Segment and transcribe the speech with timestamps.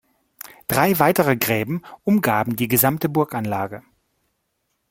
[0.67, 3.83] Drei weitere Gräben umgaben die gesamte Burganlage.